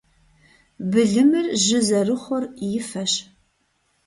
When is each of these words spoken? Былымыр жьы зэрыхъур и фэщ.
Былымыр 0.91 1.45
жьы 1.63 1.79
зэрыхъур 1.87 2.43
и 2.65 2.67
фэщ. 2.89 3.13